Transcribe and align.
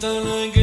ventana 0.00 0.44
en 0.44 0.57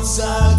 outside. 0.00 0.49